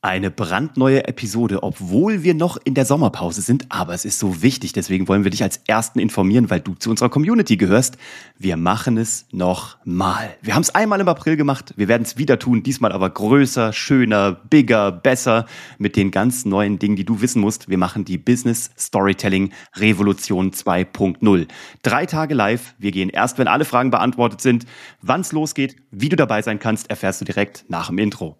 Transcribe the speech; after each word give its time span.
Eine 0.00 0.30
brandneue 0.30 1.08
Episode, 1.08 1.64
obwohl 1.64 2.22
wir 2.22 2.32
noch 2.32 2.56
in 2.62 2.74
der 2.74 2.84
Sommerpause 2.84 3.42
sind, 3.42 3.66
aber 3.68 3.94
es 3.94 4.04
ist 4.04 4.20
so 4.20 4.42
wichtig, 4.42 4.72
deswegen 4.72 5.08
wollen 5.08 5.24
wir 5.24 5.32
dich 5.32 5.42
als 5.42 5.60
Ersten 5.66 5.98
informieren, 5.98 6.50
weil 6.50 6.60
du 6.60 6.74
zu 6.74 6.90
unserer 6.90 7.08
Community 7.08 7.56
gehörst. 7.56 7.98
Wir 8.38 8.56
machen 8.56 8.96
es 8.96 9.26
nochmal. 9.32 10.36
Wir 10.40 10.54
haben 10.54 10.62
es 10.62 10.72
einmal 10.72 11.00
im 11.00 11.08
April 11.08 11.36
gemacht, 11.36 11.74
wir 11.76 11.88
werden 11.88 12.04
es 12.04 12.16
wieder 12.16 12.38
tun, 12.38 12.62
diesmal 12.62 12.92
aber 12.92 13.10
größer, 13.10 13.72
schöner, 13.72 14.30
bigger, 14.48 14.92
besser, 14.92 15.46
mit 15.78 15.96
den 15.96 16.12
ganz 16.12 16.44
neuen 16.44 16.78
Dingen, 16.78 16.94
die 16.94 17.04
du 17.04 17.20
wissen 17.20 17.40
musst. 17.40 17.68
Wir 17.68 17.78
machen 17.78 18.04
die 18.04 18.18
Business 18.18 18.70
Storytelling 18.78 19.52
Revolution 19.74 20.52
2.0. 20.52 21.48
Drei 21.82 22.06
Tage 22.06 22.34
live, 22.34 22.76
wir 22.78 22.92
gehen 22.92 23.10
erst, 23.10 23.36
wenn 23.38 23.48
alle 23.48 23.64
Fragen 23.64 23.90
beantwortet 23.90 24.42
sind. 24.42 24.64
Wann 25.02 25.22
es 25.22 25.32
losgeht, 25.32 25.74
wie 25.90 26.08
du 26.08 26.14
dabei 26.14 26.40
sein 26.40 26.60
kannst, 26.60 26.88
erfährst 26.88 27.20
du 27.20 27.24
direkt 27.24 27.64
nach 27.66 27.88
dem 27.88 27.98
Intro. 27.98 28.38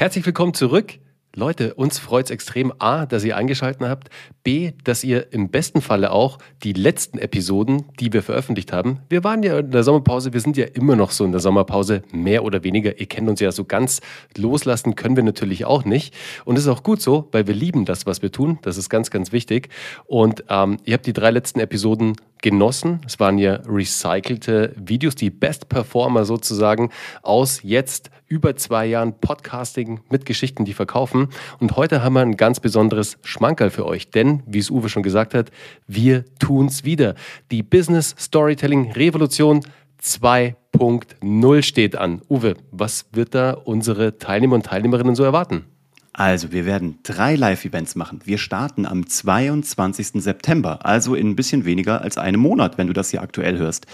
Herzlich 0.00 0.24
willkommen 0.24 0.54
zurück. 0.54 0.98
Leute, 1.36 1.74
uns 1.74 2.00
freut 2.00 2.24
es 2.24 2.30
extrem 2.32 2.72
A, 2.80 3.06
dass 3.06 3.22
ihr 3.22 3.36
eingeschaltet 3.36 3.88
habt, 3.88 4.10
B, 4.42 4.72
dass 4.82 5.04
ihr 5.04 5.32
im 5.32 5.48
besten 5.48 5.80
Falle 5.80 6.10
auch 6.10 6.38
die 6.64 6.72
letzten 6.72 7.18
Episoden, 7.18 7.84
die 8.00 8.12
wir 8.12 8.24
veröffentlicht 8.24 8.72
haben, 8.72 8.98
wir 9.08 9.22
waren 9.22 9.44
ja 9.44 9.60
in 9.60 9.70
der 9.70 9.84
Sommerpause, 9.84 10.32
wir 10.32 10.40
sind 10.40 10.56
ja 10.56 10.66
immer 10.66 10.96
noch 10.96 11.12
so 11.12 11.24
in 11.24 11.30
der 11.30 11.40
Sommerpause, 11.40 12.02
mehr 12.10 12.42
oder 12.42 12.64
weniger, 12.64 12.98
ihr 12.98 13.06
kennt 13.06 13.28
uns 13.28 13.38
ja 13.38 13.52
so 13.52 13.64
ganz, 13.64 14.00
loslassen 14.36 14.96
können 14.96 15.14
wir 15.14 15.22
natürlich 15.22 15.64
auch 15.64 15.84
nicht 15.84 16.16
und 16.44 16.56
es 16.56 16.64
ist 16.64 16.68
auch 16.68 16.82
gut 16.82 17.00
so, 17.00 17.28
weil 17.30 17.46
wir 17.46 17.54
lieben 17.54 17.84
das, 17.84 18.06
was 18.06 18.22
wir 18.22 18.32
tun, 18.32 18.58
das 18.62 18.76
ist 18.76 18.88
ganz, 18.88 19.12
ganz 19.12 19.30
wichtig 19.30 19.68
und 20.06 20.44
ähm, 20.48 20.78
ihr 20.84 20.94
habt 20.94 21.06
die 21.06 21.12
drei 21.12 21.30
letzten 21.30 21.60
Episoden 21.60 22.16
genossen. 22.42 23.00
Es 23.06 23.20
waren 23.20 23.38
ja 23.38 23.60
recycelte 23.66 24.74
Videos, 24.76 25.14
die 25.14 25.30
Best 25.30 25.68
Performer 25.68 26.24
sozusagen 26.24 26.90
aus 27.22 27.60
jetzt 27.62 28.10
über 28.26 28.56
zwei 28.56 28.86
Jahren 28.86 29.18
Podcasting 29.20 30.00
mit 30.08 30.24
Geschichten, 30.24 30.64
die 30.64 30.72
verkaufen. 30.72 31.19
Und 31.58 31.76
heute 31.76 32.02
haben 32.02 32.14
wir 32.14 32.20
ein 32.20 32.36
ganz 32.36 32.60
besonderes 32.60 33.18
Schmankerl 33.22 33.70
für 33.70 33.86
euch, 33.86 34.10
denn, 34.10 34.42
wie 34.46 34.58
es 34.58 34.70
Uwe 34.70 34.88
schon 34.88 35.02
gesagt 35.02 35.34
hat, 35.34 35.50
wir 35.86 36.24
tun's 36.38 36.84
wieder. 36.84 37.14
Die 37.50 37.62
Business 37.62 38.14
Storytelling 38.18 38.92
Revolution 38.92 39.60
2.0 40.02 41.62
steht 41.62 41.96
an. 41.96 42.22
Uwe, 42.28 42.54
was 42.70 43.06
wird 43.12 43.34
da 43.34 43.52
unsere 43.52 44.18
Teilnehmer 44.18 44.54
und 44.54 44.66
Teilnehmerinnen 44.66 45.14
so 45.14 45.24
erwarten? 45.24 45.66
Also, 46.12 46.50
wir 46.50 46.66
werden 46.66 46.98
drei 47.04 47.36
Live-Events 47.36 47.94
machen. 47.94 48.18
Wir 48.24 48.38
starten 48.38 48.84
am 48.84 49.06
22. 49.06 50.20
September, 50.22 50.84
also 50.84 51.14
in 51.14 51.28
ein 51.28 51.36
bisschen 51.36 51.64
weniger 51.64 52.02
als 52.02 52.18
einem 52.18 52.40
Monat, 52.40 52.78
wenn 52.78 52.88
du 52.88 52.92
das 52.92 53.10
hier 53.10 53.22
aktuell 53.22 53.58
hörst. 53.58 53.86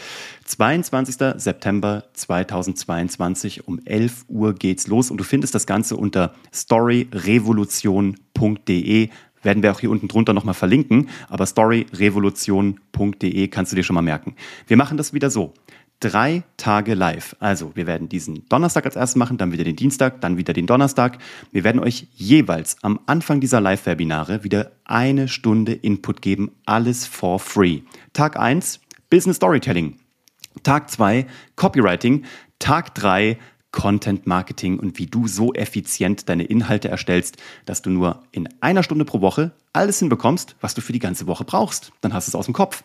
22. 0.46 1.16
September 1.36 2.04
2022 2.14 3.68
um 3.68 3.80
11 3.84 4.24
Uhr 4.28 4.54
geht's 4.54 4.86
los 4.86 5.10
und 5.10 5.18
du 5.18 5.24
findest 5.24 5.54
das 5.54 5.66
Ganze 5.66 5.96
unter 5.96 6.32
storyrevolution.de 6.54 9.10
werden 9.42 9.62
wir 9.62 9.70
auch 9.70 9.80
hier 9.80 9.90
unten 9.90 10.08
drunter 10.08 10.32
nochmal 10.32 10.54
verlinken, 10.54 11.10
aber 11.28 11.44
storyrevolution.de 11.46 13.48
kannst 13.48 13.72
du 13.72 13.76
dir 13.76 13.84
schon 13.84 13.94
mal 13.94 14.02
merken. 14.02 14.34
Wir 14.66 14.76
machen 14.76 14.96
das 14.96 15.12
wieder 15.12 15.30
so 15.30 15.54
drei 16.00 16.42
Tage 16.56 16.94
live. 16.94 17.36
Also 17.40 17.72
wir 17.74 17.86
werden 17.86 18.08
diesen 18.08 18.48
Donnerstag 18.48 18.84
als 18.84 18.96
erstes 18.96 19.16
machen, 19.16 19.38
dann 19.38 19.52
wieder 19.52 19.64
den 19.64 19.76
Dienstag, 19.76 20.20
dann 20.20 20.36
wieder 20.36 20.52
den 20.52 20.66
Donnerstag. 20.66 21.18
Wir 21.52 21.64
werden 21.64 21.80
euch 21.80 22.08
jeweils 22.14 22.76
am 22.82 23.00
Anfang 23.06 23.40
dieser 23.40 23.60
Live-Webinare 23.60 24.44
wieder 24.44 24.72
eine 24.84 25.28
Stunde 25.28 25.72
Input 25.72 26.22
geben, 26.22 26.52
alles 26.66 27.06
for 27.06 27.38
free. 27.40 27.80
Tag 28.12 28.38
eins 28.38 28.80
Business 29.10 29.36
Storytelling. 29.36 29.96
Tag 30.62 30.90
zwei 30.90 31.26
Copywriting. 31.54 32.24
Tag 32.58 32.94
drei 32.94 33.38
Content 33.72 34.26
Marketing 34.26 34.78
und 34.78 34.98
wie 34.98 35.06
du 35.06 35.28
so 35.28 35.52
effizient 35.52 36.30
deine 36.30 36.44
Inhalte 36.44 36.88
erstellst, 36.88 37.36
dass 37.66 37.82
du 37.82 37.90
nur 37.90 38.22
in 38.32 38.48
einer 38.62 38.82
Stunde 38.82 39.04
pro 39.04 39.20
Woche 39.20 39.52
alles 39.74 39.98
hinbekommst, 39.98 40.56
was 40.62 40.72
du 40.72 40.80
für 40.80 40.94
die 40.94 40.98
ganze 40.98 41.26
Woche 41.26 41.44
brauchst. 41.44 41.92
Dann 42.00 42.14
hast 42.14 42.26
du 42.26 42.30
es 42.30 42.34
aus 42.34 42.46
dem 42.46 42.54
Kopf. 42.54 42.84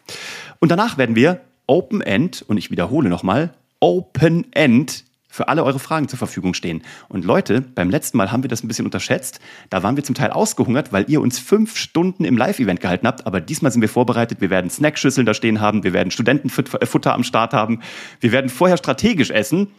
Und 0.59 0.69
danach 0.69 0.97
werden 0.97 1.15
wir 1.15 1.39
Open 1.67 2.01
End, 2.01 2.43
und 2.47 2.57
ich 2.57 2.71
wiederhole 2.71 3.09
nochmal, 3.09 3.53
Open 3.79 4.51
End 4.53 5.05
für 5.31 5.47
alle 5.47 5.63
eure 5.63 5.79
Fragen 5.79 6.09
zur 6.09 6.19
Verfügung 6.19 6.53
stehen. 6.53 6.83
Und 7.07 7.23
Leute, 7.23 7.61
beim 7.61 7.89
letzten 7.89 8.17
Mal 8.17 8.31
haben 8.31 8.43
wir 8.43 8.49
das 8.49 8.63
ein 8.63 8.67
bisschen 8.67 8.85
unterschätzt. 8.85 9.39
Da 9.69 9.81
waren 9.81 9.95
wir 9.95 10.03
zum 10.03 10.13
Teil 10.13 10.31
ausgehungert, 10.31 10.91
weil 10.91 11.05
ihr 11.09 11.21
uns 11.21 11.39
fünf 11.39 11.77
Stunden 11.77 12.25
im 12.25 12.37
Live-Event 12.37 12.81
gehalten 12.81 13.07
habt. 13.07 13.25
Aber 13.25 13.39
diesmal 13.39 13.71
sind 13.71 13.81
wir 13.81 13.89
vorbereitet. 13.89 14.41
Wir 14.41 14.49
werden 14.49 14.69
Snackschüsseln 14.69 15.25
da 15.25 15.33
stehen 15.33 15.61
haben. 15.61 15.83
Wir 15.83 15.93
werden 15.93 16.11
Studentenfutter 16.11 17.13
am 17.13 17.23
Start 17.23 17.53
haben. 17.53 17.79
Wir 18.19 18.33
werden 18.33 18.49
vorher 18.49 18.77
strategisch 18.77 19.31
essen. 19.31 19.71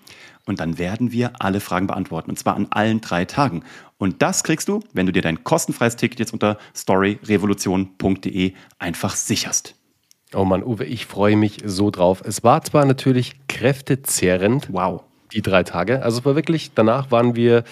Und 0.47 0.59
dann 0.59 0.79
werden 0.79 1.13
wir 1.13 1.33
alle 1.39 1.61
Fragen 1.61 1.87
beantworten. 1.87 2.31
Und 2.31 2.39
zwar 2.39 2.57
an 2.57 2.67
allen 2.71 3.01
drei 3.01 3.27
Tagen. 3.27 3.63
Und 3.99 4.23
das 4.23 4.43
kriegst 4.43 4.69
du, 4.69 4.81
wenn 4.93 5.07
du 5.07 5.13
dir 5.13 5.23
dein 5.23 5.45
kostenfreies 5.45 5.97
Ticket 5.97 6.19
jetzt 6.19 6.33
unter 6.33 6.59
storyrevolution.de 6.75 8.55
einfach 8.79 9.15
sicherst. 9.15 9.77
Oh 10.35 10.45
Mann, 10.45 10.65
Uwe, 10.65 10.85
ich 10.85 11.07
freue 11.07 11.37
mich 11.37 11.59
so 11.65 11.91
drauf. 11.91 12.23
Es 12.25 12.43
war 12.43 12.63
zwar 12.63 12.85
natürlich 12.85 13.35
kräftezehrend, 13.49 14.73
wow, 14.73 15.03
die 15.33 15.43
drei 15.43 15.63
Tage. 15.63 16.03
Also 16.03 16.21
es 16.21 16.25
war 16.25 16.37
wirklich, 16.37 16.73
danach 16.75 17.11
waren 17.11 17.37
wir 17.37 17.65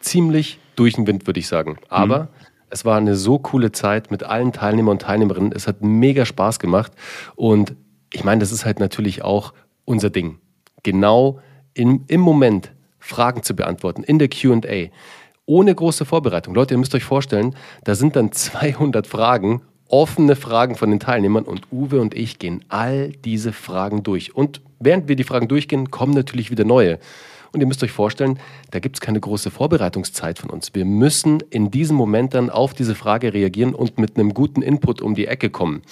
ziemlich 0.00 0.58
durch 0.76 0.94
den 0.94 1.06
Wind, 1.06 1.26
würde 1.26 1.40
ich 1.40 1.48
sagen. 1.48 1.76
Aber 1.88 2.24
mhm. 2.24 2.28
es 2.70 2.84
war 2.84 2.96
eine 2.96 3.16
so 3.16 3.38
coole 3.38 3.72
Zeit 3.72 4.10
mit 4.10 4.22
allen 4.22 4.52
Teilnehmern 4.52 4.92
und 4.92 5.02
Teilnehmerinnen. 5.02 5.52
Es 5.52 5.66
hat 5.66 5.82
mega 5.82 6.24
Spaß 6.24 6.58
gemacht. 6.58 6.92
Und 7.34 7.74
ich 8.12 8.24
meine, 8.24 8.40
das 8.40 8.52
ist 8.52 8.64
halt 8.64 8.80
natürlich 8.80 9.22
auch 9.22 9.52
unser 9.84 10.10
Ding. 10.10 10.38
Genau 10.82 11.40
in, 11.74 12.04
im 12.06 12.20
Moment 12.20 12.72
Fragen 12.98 13.42
zu 13.42 13.54
beantworten 13.54 14.02
in 14.02 14.18
der 14.18 14.28
QA. 14.28 14.90
Ohne 15.46 15.74
große 15.74 16.06
Vorbereitung. 16.06 16.54
Leute, 16.54 16.74
ihr 16.74 16.78
müsst 16.78 16.94
euch 16.94 17.04
vorstellen, 17.04 17.54
da 17.82 17.94
sind 17.94 18.16
dann 18.16 18.32
200 18.32 19.06
Fragen 19.06 19.62
offene 19.88 20.36
Fragen 20.36 20.74
von 20.74 20.90
den 20.90 21.00
Teilnehmern 21.00 21.44
und 21.44 21.66
Uwe 21.70 22.00
und 22.00 22.14
ich 22.14 22.38
gehen 22.38 22.64
all 22.68 23.10
diese 23.24 23.52
Fragen 23.52 24.02
durch. 24.02 24.34
Und 24.34 24.60
während 24.80 25.08
wir 25.08 25.16
die 25.16 25.24
Fragen 25.24 25.48
durchgehen, 25.48 25.90
kommen 25.90 26.14
natürlich 26.14 26.50
wieder 26.50 26.64
neue. 26.64 26.98
Und 27.54 27.60
ihr 27.60 27.68
müsst 27.68 27.84
euch 27.84 27.92
vorstellen, 27.92 28.40
da 28.72 28.80
gibt 28.80 28.96
es 28.96 29.00
keine 29.00 29.20
große 29.20 29.52
Vorbereitungszeit 29.52 30.40
von 30.40 30.50
uns. 30.50 30.74
Wir 30.74 30.84
müssen 30.84 31.40
in 31.50 31.70
diesem 31.70 31.96
Moment 31.96 32.34
dann 32.34 32.50
auf 32.50 32.74
diese 32.74 32.96
Frage 32.96 33.32
reagieren 33.32 33.76
und 33.76 33.96
mit 33.96 34.18
einem 34.18 34.34
guten 34.34 34.60
Input 34.60 35.00
um 35.00 35.14
die 35.14 35.28
Ecke 35.28 35.50
kommen. 35.50 35.82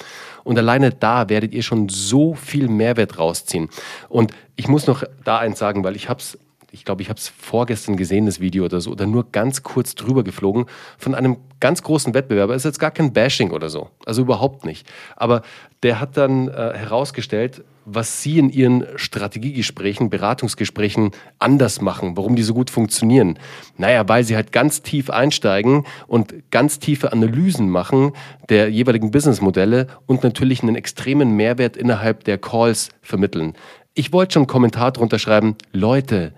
Und 0.43 0.59
alleine 0.59 0.91
da 0.91 1.29
werdet 1.29 1.55
ihr 1.55 1.63
schon 1.63 1.89
so 1.89 2.35
viel 2.35 2.67
Mehrwert 2.67 3.17
rausziehen. 3.17 3.69
Und 4.09 4.33
ich 4.57 4.67
muss 4.67 4.89
noch 4.89 5.05
da 5.25 5.39
eins 5.39 5.61
sagen, 5.61 5.85
weil 5.85 5.95
ich 5.95 6.09
habe 6.09 6.19
es 6.19 6.37
ich 6.73 6.85
glaube, 6.87 7.03
ich 7.03 7.11
habe 7.11 7.19
es 7.19 7.29
vorgestern 7.29 7.97
gesehen, 7.97 8.27
das 8.27 8.41
Video 8.41 8.65
oder 8.65 8.81
so, 8.81 8.91
oder 8.91 9.07
nur 9.07 9.31
ganz 9.31 9.63
kurz 9.63 9.95
drüber 9.95 10.25
geflogen 10.25 10.67
von 10.99 11.15
einem 11.15 11.37
ganz 11.61 11.83
großen 11.83 12.15
Wettbewerber. 12.15 12.55
Ist 12.55 12.65
jetzt 12.65 12.81
gar 12.81 12.91
kein 12.91 13.13
Bashing 13.13 13.51
oder 13.51 13.69
so, 13.69 13.91
also 14.07 14.23
überhaupt 14.23 14.65
nicht. 14.65 14.91
Aber 15.15 15.43
der 15.83 16.01
hat 16.01 16.17
dann 16.17 16.49
äh, 16.49 16.73
herausgestellt, 16.75 17.63
was 17.85 18.23
Sie 18.23 18.39
in 18.39 18.49
Ihren 18.49 18.87
Strategiegesprächen, 18.97 20.09
Beratungsgesprächen 20.09 21.11
anders 21.39 21.81
machen, 21.81 22.17
warum 22.17 22.37
die 22.37 22.43
so 22.43 22.55
gut 22.55 22.71
funktionieren. 22.71 23.39
Naja, 23.77 24.09
weil 24.09 24.25
Sie 24.25 24.37
halt 24.37 24.51
ganz 24.53 24.83
tief 24.83 25.11
einsteigen 25.11 25.85
und 26.07 26.51
ganz 26.51 26.79
tiefe 26.79 27.13
Analysen 27.13 27.69
machen 27.69 28.13
der 28.49 28.71
jeweiligen 28.71 29.11
Businessmodelle 29.11 29.89
und 30.07 30.23
natürlich 30.23 30.63
einen 30.63 30.77
extremen 30.77 31.37
Mehrwert 31.37 31.77
innerhalb 31.77 32.25
der 32.25 32.39
Calls 32.39 32.89
vermitteln. 33.03 33.55
Ich 33.95 34.13
wollte 34.13 34.35
schon 34.35 34.43
einen 34.43 34.47
Kommentar 34.47 34.93
drunter 34.93 35.19
schreiben, 35.19 35.57
Leute, 35.73 36.33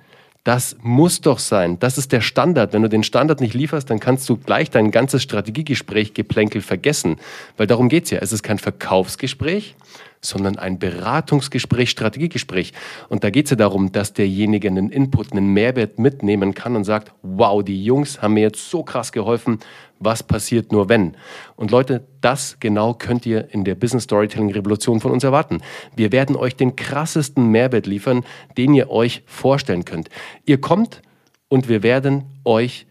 das 0.45 0.77
muss 0.83 1.23
doch 1.23 1.39
sein. 1.39 1.79
Das 1.79 1.97
ist 1.97 2.13
der 2.13 2.21
Standard. 2.21 2.75
Wenn 2.75 2.83
du 2.83 2.89
den 2.91 3.03
Standard 3.03 3.41
nicht 3.41 3.55
lieferst, 3.55 3.89
dann 3.89 3.99
kannst 3.99 4.29
du 4.29 4.37
gleich 4.37 4.71
dein 4.71 4.91
ganzes 4.91 5.23
Strategiegespräch 5.23 6.13
Geplänkel 6.13 6.61
vergessen. 6.61 7.17
Weil 7.57 7.67
darum 7.67 7.89
geht's 7.89 8.11
ja. 8.11 8.19
Es 8.19 8.31
ist 8.31 8.43
kein 8.43 8.59
Verkaufsgespräch, 8.59 9.75
sondern 10.21 10.59
ein 10.59 10.79
Beratungsgespräch, 10.79 11.89
Strategiegespräch. 11.89 12.75
Und 13.09 13.25
da 13.25 13.31
geht's 13.31 13.51
ja 13.51 13.57
darum, 13.57 13.91
dass 13.91 14.13
derjenige 14.13 14.69
einen 14.69 14.91
Input, 14.91 15.33
einen 15.33 15.47
Mehrwert 15.55 15.99
mitnehmen 15.99 16.53
kann 16.53 16.77
und 16.77 16.85
sagt, 16.85 17.13
wow, 17.23 17.65
die 17.65 17.83
Jungs 17.83 18.21
haben 18.21 18.35
mir 18.35 18.43
jetzt 18.43 18.69
so 18.69 18.83
krass 18.83 19.13
geholfen 19.13 19.61
was 20.05 20.23
passiert 20.23 20.73
nur 20.73 20.89
wenn. 20.89 21.17
Und 21.57 21.71
Leute, 21.71 22.07
das 22.21 22.57
genau 22.61 22.95
könnt 22.95 23.27
ihr 23.27 23.53
in 23.53 23.65
der 23.65 23.75
Business 23.75 24.05
Storytelling 24.05 24.53
Revolution 24.53 25.01
von 25.01 25.13
uns 25.13 25.25
erwarten. 25.25 25.61
Wir 25.97 26.13
werden 26.13 26.37
euch 26.37 26.57
den 26.57 26.77
krassesten 26.77 27.49
Mehrwert 27.49 27.87
liefern, 27.87 28.25
den 28.57 28.75
ihr 28.75 28.91
euch 28.91 29.23
vorstellen 29.27 29.85
könnt. 29.85 30.09
Ihr 30.45 30.61
kommt 30.61 31.03
und 31.49 31.69
wir 31.69 31.83
werden 31.83 32.25
euch 32.45 32.87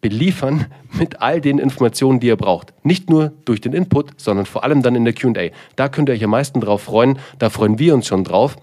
beliefern 0.00 0.66
mit 0.92 1.22
all 1.22 1.40
den 1.40 1.58
Informationen, 1.58 2.20
die 2.20 2.28
ihr 2.28 2.36
braucht. 2.36 2.74
Nicht 2.84 3.08
nur 3.10 3.32
durch 3.44 3.60
den 3.60 3.72
Input, 3.72 4.20
sondern 4.20 4.46
vor 4.46 4.64
allem 4.64 4.82
dann 4.82 4.94
in 4.94 5.04
der 5.04 5.14
QA. 5.14 5.50
Da 5.76 5.88
könnt 5.88 6.08
ihr 6.08 6.12
euch 6.12 6.24
am 6.24 6.30
meisten 6.30 6.60
drauf 6.60 6.82
freuen. 6.82 7.18
Da 7.38 7.50
freuen 7.50 7.78
wir 7.78 7.94
uns 7.94 8.06
schon 8.06 8.24
drauf. 8.24 8.56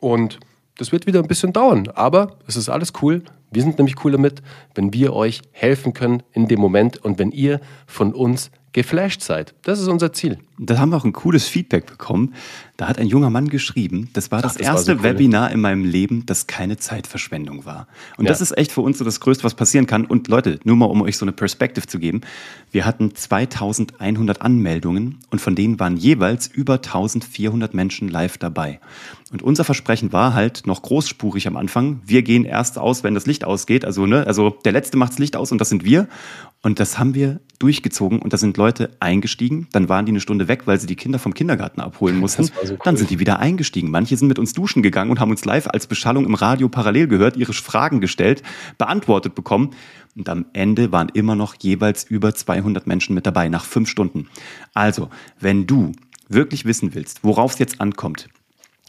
Und 0.00 0.40
das 0.76 0.92
wird 0.92 1.06
wieder 1.06 1.20
ein 1.20 1.28
bisschen 1.28 1.52
dauern, 1.52 1.88
aber 1.94 2.38
es 2.46 2.56
ist 2.56 2.68
alles 2.68 2.92
cool. 3.02 3.22
Wir 3.50 3.62
sind 3.62 3.78
nämlich 3.78 4.04
cool 4.04 4.12
damit, 4.12 4.42
wenn 4.74 4.92
wir 4.92 5.14
euch 5.14 5.42
helfen 5.52 5.92
können 5.92 6.22
in 6.32 6.48
dem 6.48 6.60
Moment 6.60 6.98
und 6.98 7.18
wenn 7.18 7.30
ihr 7.30 7.60
von 7.86 8.12
uns 8.14 8.50
geflasht 8.72 9.22
seid. 9.22 9.54
Das 9.62 9.80
ist 9.80 9.88
unser 9.88 10.12
Ziel. 10.12 10.38
Da 10.58 10.78
haben 10.78 10.90
wir 10.90 10.96
auch 10.96 11.04
ein 11.04 11.12
cooles 11.12 11.46
Feedback 11.46 11.86
bekommen. 11.86 12.34
Da 12.76 12.88
hat 12.88 12.98
ein 12.98 13.06
junger 13.06 13.30
Mann 13.30 13.48
geschrieben, 13.48 14.08
das 14.12 14.30
war 14.30 14.42
das, 14.42 14.52
Ach, 14.52 14.56
das 14.58 14.66
erste 14.66 14.92
war 14.92 15.02
so 15.02 15.08
cool. 15.08 15.14
Webinar 15.14 15.50
in 15.50 15.60
meinem 15.60 15.84
Leben, 15.84 16.26
das 16.26 16.46
keine 16.46 16.76
Zeitverschwendung 16.76 17.64
war. 17.64 17.88
Und 18.16 18.26
ja. 18.26 18.28
das 18.28 18.40
ist 18.40 18.56
echt 18.56 18.70
für 18.70 18.82
uns 18.82 18.98
so 18.98 19.04
das 19.04 19.20
Größte, 19.20 19.44
was 19.44 19.54
passieren 19.54 19.86
kann. 19.86 20.04
Und 20.04 20.28
Leute, 20.28 20.60
nur 20.64 20.76
mal 20.76 20.86
um 20.86 21.02
euch 21.02 21.16
so 21.16 21.24
eine 21.24 21.32
Perspektive 21.32 21.86
zu 21.86 21.98
geben. 21.98 22.20
Wir 22.70 22.84
hatten 22.84 23.14
2100 23.14 24.42
Anmeldungen 24.42 25.18
und 25.30 25.40
von 25.40 25.54
denen 25.54 25.80
waren 25.80 25.96
jeweils 25.96 26.46
über 26.46 26.74
1400 26.74 27.74
Menschen 27.74 28.08
live 28.08 28.38
dabei. 28.38 28.80
Und 29.30 29.42
unser 29.42 29.64
Versprechen 29.64 30.12
war 30.12 30.34
halt 30.34 30.66
noch 30.66 30.82
großspurig 30.82 31.46
am 31.46 31.56
Anfang. 31.56 32.00
Wir 32.04 32.22
gehen 32.22 32.44
erst 32.44 32.78
aus, 32.78 33.04
wenn 33.04 33.14
das 33.14 33.26
Licht 33.26 33.44
ausgeht. 33.44 33.84
Also, 33.84 34.06
ne, 34.06 34.26
also 34.26 34.50
der 34.64 34.72
Letzte 34.72 34.96
macht 34.96 35.12
das 35.12 35.18
Licht 35.18 35.36
aus 35.36 35.52
und 35.52 35.60
das 35.60 35.68
sind 35.68 35.84
wir. 35.84 36.08
Und 36.62 36.80
das 36.80 36.98
haben 36.98 37.14
wir 37.14 37.40
durchgezogen 37.58 38.20
und 38.20 38.32
da 38.32 38.36
sind 38.36 38.56
Leute 38.56 38.90
eingestiegen. 39.00 39.68
Dann 39.72 39.88
waren 39.88 40.06
die 40.06 40.12
eine 40.12 40.20
Stunde 40.20 40.48
weg, 40.48 40.66
weil 40.66 40.78
sie 40.78 40.86
die 40.86 40.96
Kinder 40.96 41.18
vom 41.18 41.34
Kindergarten 41.34 41.80
abholen 41.80 42.16
mussten. 42.16 42.44
So 42.44 42.52
cool. 42.62 42.78
Dann 42.84 42.96
sind 42.96 43.10
die 43.10 43.18
wieder 43.18 43.38
eingestiegen. 43.38 43.90
Manche 43.90 44.16
sind 44.16 44.28
mit 44.28 44.38
uns 44.38 44.52
duschen 44.52 44.82
gegangen 44.82 45.10
und 45.10 45.20
haben 45.20 45.30
uns 45.30 45.44
live 45.44 45.68
als 45.68 45.86
Beschallung 45.86 46.24
im 46.26 46.34
Radio 46.34 46.68
parallel 46.68 47.08
gehört, 47.08 47.36
ihre 47.36 47.52
Fragen 47.52 48.00
gestellt, 48.00 48.42
beantwortet 48.76 49.34
bekommen. 49.34 49.70
Und 50.16 50.28
am 50.28 50.46
Ende 50.52 50.90
waren 50.90 51.08
immer 51.10 51.36
noch 51.36 51.54
jeweils 51.60 52.04
über 52.04 52.34
200 52.34 52.86
Menschen 52.86 53.14
mit 53.14 53.26
dabei 53.26 53.48
nach 53.48 53.64
fünf 53.64 53.88
Stunden. 53.88 54.28
Also, 54.74 55.10
wenn 55.38 55.66
du 55.66 55.92
wirklich 56.28 56.64
wissen 56.64 56.94
willst, 56.94 57.24
worauf 57.24 57.52
es 57.52 57.58
jetzt 57.58 57.80
ankommt, 57.80 58.28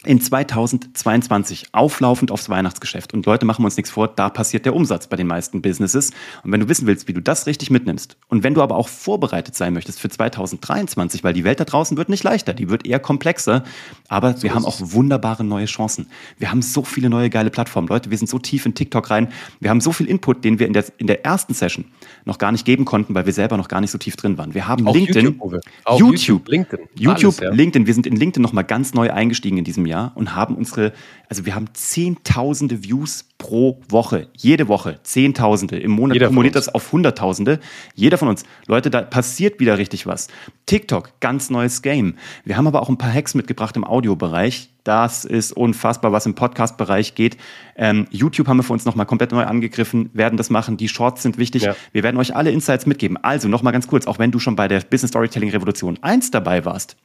in 0.06 0.22
2022 0.22 1.68
auflaufend 1.74 2.32
aufs 2.32 2.50
Weihnachtsgeschäft. 2.50 3.14
Und 3.14 3.26
Leute, 3.26 3.46
machen 3.46 3.64
wir 3.64 3.66
uns 3.66 3.76
nichts 3.76 3.92
vor, 3.92 4.08
da 4.08 4.30
passiert 4.30 4.66
der 4.66 4.74
Umsatz 4.74 5.08
bei 5.08 5.18
den 5.18 5.28
meisten 5.28 5.62
Businesses. 5.62 6.12
Und 6.44 6.54
wenn 6.54 6.62
du 6.62 6.70
wissen 6.70 6.88
willst, 6.88 7.10
wie 7.10 7.14
du 7.14 7.22
das 7.22 7.48
richtig 7.48 7.70
mitnimmst 7.70 8.16
und 8.30 8.44
wenn 8.44 8.54
du 8.54 8.62
aber 8.62 8.78
auch 8.78 8.88
vorbereitet 8.88 9.56
sein 9.56 9.74
möchtest 9.74 10.00
für 10.00 10.08
2023, 10.08 11.26
weil 11.26 11.34
die 11.34 11.44
Welt 11.44 11.60
da 11.60 11.66
draußen 11.66 11.98
wird 11.98 12.08
nicht 12.08 12.24
leichter, 12.24 12.54
die 12.54 12.70
wird 12.70 12.86
eher 12.86 13.00
komplexer, 13.00 13.64
aber 14.08 14.38
so 14.38 14.44
wir 14.44 14.56
haben 14.56 14.64
auch 14.64 14.78
wunderbare 14.80 15.44
neue 15.44 15.66
Chancen. 15.66 16.08
Wir 16.38 16.50
haben 16.50 16.62
so 16.62 16.84
viele 16.84 17.10
neue 17.10 17.30
geile 17.30 17.50
Plattformen. 17.50 17.90
Leute, 17.90 18.10
wir 18.10 18.18
sind 18.18 18.30
so 18.30 18.40
tief 18.40 18.66
in 18.66 18.76
TikTok 18.76 19.10
rein. 19.10 19.28
Wir 19.60 19.70
haben 19.70 19.82
so 19.82 19.92
viel 19.92 20.08
Input, 20.08 20.46
den 20.46 20.60
wir 20.60 20.68
in 20.68 20.74
der, 20.74 20.86
in 20.98 21.08
der 21.08 21.26
ersten 21.26 21.54
Session 21.54 21.84
noch 22.24 22.38
gar 22.38 22.54
nicht 22.54 22.64
geben 22.64 22.86
konnten, 22.86 23.16
weil 23.16 23.26
wir 23.26 23.34
selber 23.34 23.58
noch 23.58 23.68
gar 23.68 23.82
nicht 23.82 23.92
so 23.92 23.98
tief 23.98 24.16
drin 24.16 24.38
waren. 24.38 24.54
Wir 24.54 24.66
haben 24.66 24.88
auch 24.88 24.94
LinkedIn, 24.94 25.26
YouTube, 25.26 25.62
YouTube, 25.90 26.00
YouTube, 26.00 26.48
LinkedIn, 26.48 26.88
YouTube, 26.96 27.40
Alles, 27.40 27.40
ja. 27.40 27.50
LinkedIn. 27.50 27.86
Wir 27.86 27.94
sind 27.94 28.08
in 28.08 28.16
LinkedIn 28.16 28.42
noch 28.42 28.54
mal 28.54 28.62
ganz 28.62 28.94
neu 28.94 29.12
eingestiegen 29.12 29.58
in 29.58 29.66
diesem 29.66 29.86
Jahr 29.86 29.89
und 29.98 30.36
haben 30.36 30.56
unsere, 30.56 30.94
also 31.28 31.46
wir 31.46 31.56
haben 31.56 31.68
zehntausende 31.74 32.84
Views 32.84 33.26
pro 33.38 33.82
Woche, 33.90 34.28
jede 34.36 34.68
Woche, 34.68 35.00
zehntausende. 35.04 35.80
Im 35.80 35.92
Monat 35.92 36.16
Jeder 36.16 36.28
kumuliert 36.28 36.56
das 36.56 36.74
auf 36.74 36.92
Hunderttausende. 36.92 37.60
Jeder 37.96 38.18
von 38.18 38.28
uns. 38.28 38.44
Leute, 38.68 38.90
da 38.90 39.02
passiert 39.02 39.60
wieder 39.60 39.78
richtig 39.78 40.06
was. 40.06 40.28
TikTok, 40.66 41.20
ganz 41.20 41.50
neues 41.50 41.82
Game. 41.82 42.16
Wir 42.44 42.58
haben 42.58 42.68
aber 42.68 42.82
auch 42.82 42.90
ein 42.90 42.98
paar 42.98 43.14
Hacks 43.14 43.36
mitgebracht 43.36 43.76
im 43.78 43.84
Audiobereich. 43.84 44.70
Das 44.84 45.24
ist 45.26 45.52
unfassbar, 45.52 46.12
was 46.12 46.26
im 46.26 46.36
Podcast-Bereich 46.36 47.16
geht. 47.16 47.38
Ähm, 47.76 48.08
YouTube 48.12 48.48
haben 48.48 48.58
wir 48.58 48.64
für 48.64 48.74
uns 48.74 48.86
nochmal 48.86 49.06
komplett 49.06 49.32
neu 49.32 49.44
angegriffen, 49.44 50.10
werden 50.14 50.36
das 50.36 50.50
machen. 50.50 50.78
Die 50.78 50.88
Shorts 50.88 51.22
sind 51.22 51.38
wichtig. 51.38 51.64
Ja. 51.64 51.76
Wir 51.92 52.04
werden 52.04 52.18
euch 52.18 52.36
alle 52.36 52.52
Insights 52.52 52.86
mitgeben. 52.86 53.18
Also 53.18 53.48
nochmal 53.48 53.74
ganz 53.74 53.88
kurz, 53.88 54.08
auch 54.08 54.20
wenn 54.20 54.32
du 54.32 54.40
schon 54.40 54.56
bei 54.56 54.68
der 54.68 54.82
Business 54.82 55.10
Storytelling 55.10 55.52
Revolution 55.52 56.00
1 56.02 56.32
dabei 56.32 56.66
warst, 56.66 56.98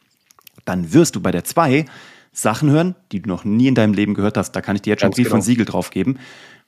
dann 0.65 0.93
wirst 0.93 1.17
du 1.17 1.21
bei 1.21 1.31
der 1.31 1.45
2 1.45 1.85
Sachen 2.35 2.71
hören, 2.71 2.95
die 3.13 3.23
du 3.23 3.29
noch 3.29 3.45
nie 3.45 3.69
in 3.69 3.75
deinem 3.75 3.95
Leben 3.95 4.15
gehört 4.15 4.37
hast. 4.37 4.53
Da 4.53 4.61
kann 4.61 4.77
ich 4.77 4.83
dir 4.83 4.91
jetzt 4.91 5.01
schon 5.01 5.11
Brief 5.11 5.25
genau. 5.25 5.37
von 5.37 5.43
Siegel 5.43 5.65
drauf 5.65 5.91
geben. 5.91 6.19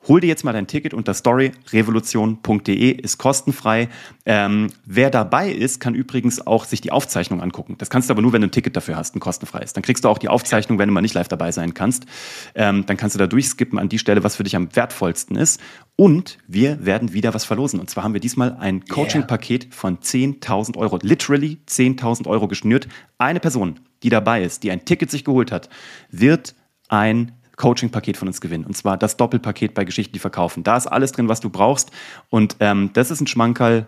Hol 0.08 0.20
dir 0.20 0.28
jetzt 0.28 0.44
mal 0.44 0.52
dein 0.52 0.68
Ticket 0.68 0.94
unter 0.94 1.14
storyrevolution.de, 1.14 2.90
ist 2.92 3.18
kostenfrei. 3.18 3.88
Ähm, 4.24 4.68
wer 4.84 5.10
dabei 5.10 5.50
ist, 5.50 5.80
kann 5.80 5.94
übrigens 5.94 6.46
auch 6.46 6.64
sich 6.64 6.80
die 6.80 6.92
Aufzeichnung 6.92 7.42
angucken. 7.42 7.74
Das 7.78 7.90
kannst 7.90 8.08
du 8.08 8.12
aber 8.12 8.22
nur, 8.22 8.32
wenn 8.32 8.40
du 8.40 8.46
ein 8.46 8.52
Ticket 8.52 8.76
dafür 8.76 8.96
hast, 8.96 9.16
ein 9.16 9.20
kostenfreies. 9.20 9.72
Dann 9.72 9.82
kriegst 9.82 10.04
du 10.04 10.08
auch 10.08 10.18
die 10.18 10.28
Aufzeichnung, 10.28 10.78
wenn 10.78 10.88
du 10.88 10.92
mal 10.92 11.00
nicht 11.00 11.14
live 11.14 11.26
dabei 11.26 11.50
sein 11.50 11.74
kannst. 11.74 12.06
Ähm, 12.54 12.86
dann 12.86 12.96
kannst 12.96 13.16
du 13.16 13.18
da 13.18 13.26
durchskippen 13.26 13.78
an 13.78 13.88
die 13.88 13.98
Stelle, 13.98 14.22
was 14.22 14.36
für 14.36 14.44
dich 14.44 14.54
am 14.54 14.74
wertvollsten 14.76 15.36
ist. 15.36 15.60
Und 15.96 16.38
wir 16.46 16.84
werden 16.84 17.12
wieder 17.12 17.34
was 17.34 17.44
verlosen. 17.44 17.80
Und 17.80 17.90
zwar 17.90 18.04
haben 18.04 18.12
wir 18.12 18.20
diesmal 18.20 18.56
ein 18.60 18.84
Coaching-Paket 18.84 19.74
von 19.74 19.98
10.000 19.98 20.76
Euro, 20.76 20.98
literally 21.02 21.58
10.000 21.68 22.28
Euro 22.28 22.46
geschnürt. 22.46 22.86
Eine 23.18 23.40
Person, 23.40 23.80
die 24.04 24.10
dabei 24.10 24.44
ist, 24.44 24.62
die 24.62 24.70
ein 24.70 24.84
Ticket 24.84 25.10
sich 25.10 25.24
geholt 25.24 25.50
hat, 25.50 25.68
wird 26.10 26.54
ein 26.88 27.32
Coaching-Paket 27.56 28.16
von 28.16 28.28
uns 28.28 28.40
gewinnen. 28.40 28.64
Und 28.64 28.76
zwar 28.76 28.96
das 28.96 29.16
Doppelpaket 29.16 29.74
bei 29.74 29.84
Geschichten, 29.84 30.12
die 30.12 30.18
verkaufen. 30.18 30.62
Da 30.62 30.76
ist 30.76 30.86
alles 30.86 31.12
drin, 31.12 31.28
was 31.28 31.40
du 31.40 31.50
brauchst. 31.50 31.90
Und 32.30 32.56
ähm, 32.60 32.90
das 32.92 33.10
ist 33.10 33.20
ein 33.20 33.26
Schmankerl, 33.26 33.86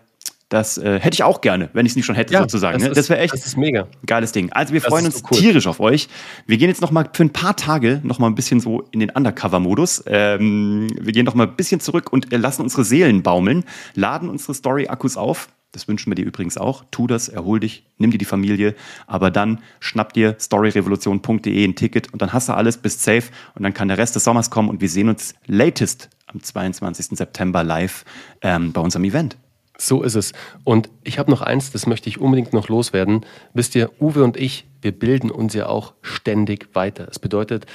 das 0.48 0.78
äh, 0.78 0.98
hätte 0.98 1.14
ich 1.14 1.22
auch 1.22 1.42
gerne, 1.42 1.68
wenn 1.74 1.84
ich 1.84 1.92
es 1.92 1.96
nicht 1.96 2.06
schon 2.06 2.14
hätte, 2.14 2.32
ja, 2.32 2.40
sozusagen. 2.40 2.78
Das, 2.78 2.88
ne? 2.88 2.94
das 2.94 3.10
wäre 3.10 3.20
echt 3.20 3.34
das 3.34 3.44
ist 3.44 3.58
mega. 3.58 3.86
geiles 4.06 4.32
Ding. 4.32 4.50
Also 4.52 4.72
wir 4.72 4.80
das 4.80 4.88
freuen 4.88 5.04
uns 5.04 5.18
so 5.18 5.26
cool. 5.30 5.38
tierisch 5.38 5.66
auf 5.66 5.78
euch. 5.78 6.08
Wir 6.46 6.56
gehen 6.56 6.68
jetzt 6.68 6.80
noch 6.80 6.90
mal 6.90 7.08
für 7.12 7.22
ein 7.22 7.32
paar 7.32 7.54
Tage 7.54 8.00
noch 8.02 8.18
mal 8.18 8.28
ein 8.28 8.34
bisschen 8.34 8.58
so 8.60 8.84
in 8.90 9.00
den 9.00 9.10
Undercover-Modus. 9.10 10.04
Ähm, 10.06 10.88
wir 10.98 11.12
gehen 11.12 11.26
noch 11.26 11.34
mal 11.34 11.46
ein 11.46 11.56
bisschen 11.56 11.80
zurück 11.80 12.10
und 12.12 12.32
äh, 12.32 12.38
lassen 12.38 12.62
unsere 12.62 12.84
Seelen 12.84 13.22
baumeln, 13.22 13.64
laden 13.94 14.30
unsere 14.30 14.54
Story-Akkus 14.54 15.18
auf 15.18 15.48
das 15.72 15.86
wünschen 15.86 16.10
wir 16.10 16.14
dir 16.14 16.24
übrigens 16.24 16.56
auch. 16.56 16.84
Tu 16.90 17.06
das, 17.06 17.28
erhol 17.28 17.60
dich, 17.60 17.84
nimm 17.98 18.10
dir 18.10 18.18
die 18.18 18.24
Familie, 18.24 18.74
aber 19.06 19.30
dann 19.30 19.60
schnapp 19.80 20.12
dir 20.12 20.36
storyrevolution.de 20.40 21.64
ein 21.64 21.76
Ticket 21.76 22.12
und 22.12 22.22
dann 22.22 22.32
hast 22.32 22.48
du 22.48 22.54
alles, 22.54 22.78
bist 22.78 23.02
safe 23.02 23.30
und 23.54 23.62
dann 23.62 23.74
kann 23.74 23.88
der 23.88 23.98
Rest 23.98 24.16
des 24.16 24.24
Sommers 24.24 24.50
kommen 24.50 24.68
und 24.68 24.80
wir 24.80 24.88
sehen 24.88 25.08
uns 25.08 25.34
latest 25.46 26.08
am 26.26 26.42
22. 26.42 27.18
September 27.18 27.62
live 27.62 28.04
ähm, 28.42 28.72
bei 28.72 28.80
unserem 28.80 29.04
Event. 29.04 29.36
So 29.80 30.02
ist 30.02 30.16
es. 30.16 30.32
Und 30.64 30.90
ich 31.04 31.20
habe 31.20 31.30
noch 31.30 31.40
eins, 31.40 31.70
das 31.70 31.86
möchte 31.86 32.08
ich 32.08 32.20
unbedingt 32.20 32.52
noch 32.52 32.68
loswerden. 32.68 33.24
Wisst 33.54 33.76
ihr, 33.76 33.90
Uwe 34.00 34.24
und 34.24 34.36
ich, 34.36 34.66
wir 34.82 34.90
bilden 34.90 35.30
uns 35.30 35.54
ja 35.54 35.66
auch 35.66 35.94
ständig 36.02 36.74
weiter. 36.74 37.06
Es 37.08 37.20
bedeutet, 37.20 37.66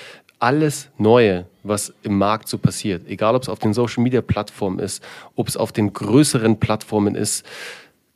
alles 0.44 0.90
Neue, 0.98 1.46
was 1.64 1.94
im 2.04 2.18
Markt 2.18 2.50
so 2.50 2.58
passiert, 2.58 3.08
egal 3.08 3.36
ob 3.36 3.44
es 3.44 3.50
auf 3.50 3.60
den 3.60 3.74
Social-Media-Plattformen 3.74 4.80
ist, 4.80 5.02
ob 5.36 5.48
es 5.48 5.56
auf 5.56 5.72
den 5.72 5.94
größeren 5.94 6.60
Plattformen 6.60 7.16
ist, 7.16 7.46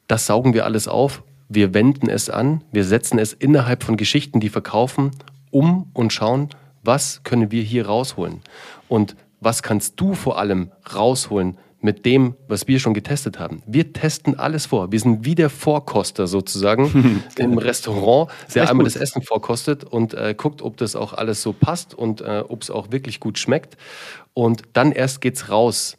das 0.08 0.26
saugen 0.26 0.54
wir 0.54 0.66
alles 0.66 0.88
auf, 0.88 1.24
wir 1.50 1.74
wenden 1.74 2.10
es 2.10 2.30
an, 2.30 2.64
wir 2.72 2.84
setzen 2.84 3.20
es 3.20 3.34
innerhalb 3.34 3.84
von 3.84 3.98
Geschichten, 3.98 4.40
die 4.40 4.50
verkaufen, 4.50 5.12
um 5.52 5.90
und 5.94 6.12
schauen, 6.12 6.50
was 6.84 7.22
können 7.24 7.52
wir 7.52 7.64
hier 7.64 7.88
rausholen. 7.88 8.42
Und 8.88 9.16
was 9.40 9.64
kannst 9.64 10.00
du 10.00 10.14
vor 10.14 10.40
allem 10.40 10.72
rausholen 10.94 11.58
mit 11.80 12.06
dem, 12.06 12.36
was 12.48 12.68
wir 12.68 12.80
schon 12.80 12.94
getestet 12.94 13.40
haben. 13.40 13.62
Wir 13.68 13.94
testen 13.94 14.38
alles 14.40 14.66
vor. 14.66 14.92
Wir 14.92 15.00
sind 15.00 15.26
wie 15.26 15.36
der 15.36 15.50
Vorkoster 15.50 16.26
sozusagen 16.26 17.24
im 17.38 17.58
Restaurant, 17.58 18.32
der 18.56 18.70
einmal 18.70 18.86
gut. 18.86 18.96
das 18.96 19.02
Essen 19.02 19.22
vorkostet 19.22 19.84
und 19.84 20.14
äh, 20.14 20.34
guckt, 20.36 20.62
ob 20.62 20.78
das 20.78 20.96
auch 20.96 21.14
alles 21.14 21.42
so 21.42 21.54
passt 21.54 21.94
und 21.94 22.22
äh, 22.22 22.44
ob 22.48 22.64
es 22.64 22.72
auch 22.72 22.92
wirklich 22.92 23.20
gut 23.20 23.38
schmeckt. 23.38 23.78
Und 24.34 24.64
dann 24.74 24.92
erst 24.92 25.22
geht's 25.22 25.50
raus. 25.50 25.98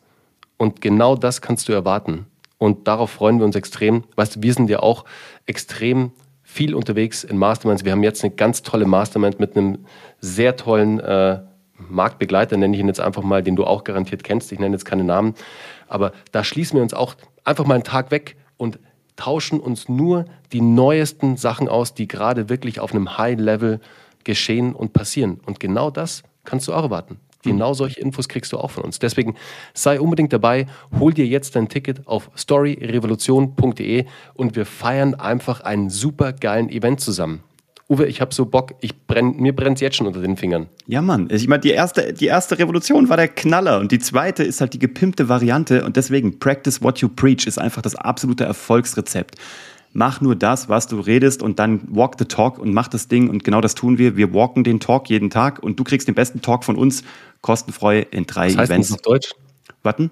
Und 0.56 0.81
genau 0.81 1.14
das 1.14 1.40
kannst 1.40 1.69
du 1.69 1.72
erwarten. 1.72 2.26
Und 2.58 2.88
darauf 2.88 3.11
freuen 3.11 3.38
wir 3.38 3.47
uns 3.47 3.56
extrem. 3.56 4.04
Weißt 4.16 4.37
du, 4.37 4.42
wir 4.42 4.52
sind 4.52 4.68
ja 4.68 4.80
auch 4.80 5.04
extrem 5.47 6.12
viel 6.42 6.75
unterwegs 6.75 7.25
in 7.25 7.38
Masterminds. 7.38 7.85
Wir 7.85 7.92
haben 7.92 8.02
jetzt 8.02 8.25
eine 8.25 8.35
ganz 8.35 8.62
tolle 8.62 8.87
Mastermind 8.87 9.38
mit 9.38 9.56
einem 9.56 9.85
sehr 10.21 10.56
tollen 10.56 10.99
äh, 10.99 11.40
Marktbegleiter, 11.76 12.56
nenne 12.56 12.75
ich 12.75 12.80
ihn 12.80 12.88
jetzt 12.88 13.00
einfach 13.00 13.23
mal, 13.23 13.42
den 13.42 13.54
du 13.54 13.64
auch 13.64 13.85
garantiert 13.85 14.25
kennst. 14.25 14.50
Ich 14.50 14.59
nenne 14.59 14.75
jetzt 14.75 14.85
keine 14.85 15.04
Namen. 15.04 15.35
Aber 15.87 16.12
da 16.33 16.42
schließen 16.42 16.76
wir 16.76 16.83
uns 16.83 16.94
auch 16.94 17.14
einfach 17.44 17.64
mal 17.64 17.75
einen 17.75 17.85
Tag 17.85 18.11
weg 18.11 18.37
und 18.56 18.78
tauschen 19.14 19.61
uns 19.61 19.88
nur 19.88 20.25
die 20.52 20.61
neuesten 20.61 21.37
Sachen 21.37 21.68
aus, 21.68 21.94
die 21.94 22.09
gerade 22.09 22.49
wirklich 22.49 22.80
auf 22.80 22.92
einem 22.92 23.18
High-Level 23.18 23.80
geschehen 24.25 24.75
und 24.75 24.92
passieren. 24.92 25.40
Und 25.44 25.61
genau 25.61 25.90
das 25.90 26.23
kannst 26.44 26.66
du 26.66 26.73
auch 26.73 26.83
erwarten. 26.83 27.21
Genau 27.42 27.73
solche 27.73 28.00
Infos 28.00 28.28
kriegst 28.28 28.52
du 28.52 28.59
auch 28.59 28.71
von 28.71 28.85
uns. 28.85 28.99
Deswegen 28.99 29.37
sei 29.73 30.00
unbedingt 30.00 30.33
dabei, 30.33 30.66
hol 30.99 31.12
dir 31.12 31.26
jetzt 31.26 31.54
dein 31.54 31.68
Ticket 31.68 32.07
auf 32.07 32.30
storyrevolution.de 32.37 34.07
und 34.35 34.57
wir 34.57 34.66
feiern 34.66 35.14
einfach 35.14 35.61
einen 35.61 35.88
super 35.88 36.33
geilen 36.33 36.68
Event 36.68 37.00
zusammen. 37.00 37.42
Uwe, 37.90 38.07
ich 38.07 38.21
habe 38.21 38.35
so 38.35 38.45
Bock, 38.45 38.75
ich 38.80 39.07
brenn, 39.07 39.37
mir 39.37 39.57
brennt 39.57 39.78
es 39.78 39.80
jetzt 39.80 39.97
schon 39.97 40.07
unter 40.07 40.21
den 40.21 40.37
Fingern. 40.37 40.66
Ja, 40.87 41.00
Mann. 41.00 41.28
Ich 41.30 41.49
meine, 41.49 41.61
die 41.61 41.71
erste, 41.71 42.12
die 42.12 42.26
erste 42.26 42.59
Revolution 42.59 43.09
war 43.09 43.16
der 43.16 43.28
Knaller 43.28 43.78
und 43.80 43.92
die 43.92 43.99
zweite 43.99 44.42
ist 44.42 44.61
halt 44.61 44.75
die 44.75 44.78
gepimpte 44.78 45.30
Variante 45.30 45.85
und 45.85 45.97
deswegen 45.97 46.38
Practice 46.38 46.83
What 46.83 46.99
You 46.99 47.09
Preach 47.09 47.47
ist 47.47 47.59
einfach 47.59 47.80
das 47.80 47.95
absolute 47.95 48.45
Erfolgsrezept 48.45 49.37
mach 49.92 50.21
nur 50.21 50.37
das, 50.37 50.68
was 50.68 50.87
du 50.87 51.00
redest 51.00 51.42
und 51.42 51.59
dann 51.59 51.83
walk 51.90 52.16
the 52.18 52.25
talk 52.25 52.59
und 52.59 52.73
mach 52.73 52.88
das 52.88 53.09
Ding 53.09 53.28
und 53.28 53.45
genau 53.45 53.61
das 53.61 53.75
tun 53.75 53.99
wir. 53.99 54.16
Wir 54.16 54.33
walken 54.33 54.64
den 54.64 54.80
Talk 54.80 55.09
jeden 55.09 55.30
Tag 55.30 55.62
und 55.62 55.78
du 55.78 55.85
kriegst 55.85 56.09
den 56.09 56.14
besten 56.14 56.40
Talk 56.40 56.64
von 56.64 56.76
uns 56.76 57.02
kostenfrei 57.40 58.00
in 58.00 58.26
drei 58.26 58.49
was 58.49 58.57
heißt 58.57 58.71
Events. 58.71 58.88
Das 58.88 58.97
auf 58.99 59.02
Deutsch? 59.02 59.35
Warten. 59.83 60.11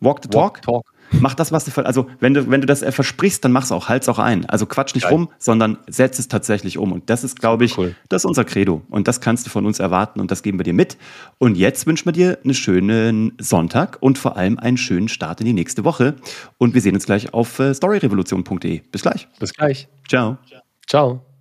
Walk 0.00 0.20
the 0.22 0.28
Talk? 0.28 0.56
Walk, 0.56 0.62
talk. 0.62 0.91
Mach 1.20 1.34
das, 1.34 1.52
was 1.52 1.64
du, 1.64 1.72
also 1.82 2.08
wenn 2.20 2.34
du, 2.34 2.50
wenn 2.50 2.60
du 2.60 2.66
das 2.66 2.80
versprichst, 2.82 3.44
dann 3.44 3.52
mach's 3.52 3.72
auch, 3.72 3.88
halt's 3.88 4.08
auch 4.08 4.18
ein. 4.18 4.46
Also 4.46 4.66
quatsch 4.66 4.94
nicht 4.94 5.04
Geil. 5.04 5.12
rum, 5.12 5.28
sondern 5.38 5.78
setz 5.88 6.18
es 6.18 6.28
tatsächlich 6.28 6.78
um. 6.78 6.92
Und 6.92 7.10
das 7.10 7.24
ist, 7.24 7.40
glaube 7.40 7.64
ich, 7.64 7.78
cool. 7.78 7.94
das 8.08 8.22
ist 8.22 8.26
unser 8.26 8.44
Credo. 8.44 8.82
Und 8.90 9.08
das 9.08 9.20
kannst 9.20 9.46
du 9.46 9.50
von 9.50 9.66
uns 9.66 9.78
erwarten 9.78 10.20
und 10.20 10.30
das 10.30 10.42
geben 10.42 10.58
wir 10.58 10.64
dir 10.64 10.74
mit. 10.74 10.96
Und 11.38 11.56
jetzt 11.56 11.86
wünschen 11.86 12.06
wir 12.06 12.12
dir 12.12 12.38
einen 12.44 12.54
schönen 12.54 13.32
Sonntag 13.38 13.98
und 14.00 14.18
vor 14.18 14.36
allem 14.36 14.58
einen 14.58 14.76
schönen 14.76 15.08
Start 15.08 15.40
in 15.40 15.46
die 15.46 15.52
nächste 15.52 15.84
Woche. 15.84 16.16
Und 16.58 16.74
wir 16.74 16.80
sehen 16.80 16.94
uns 16.94 17.06
gleich 17.06 17.34
auf 17.34 17.58
äh, 17.58 17.74
storyrevolution.de. 17.74 18.80
Bis 18.90 19.02
gleich. 19.02 19.28
Bis 19.38 19.52
gleich. 19.52 19.88
Ciao. 20.08 20.38
Ciao. 20.86 21.31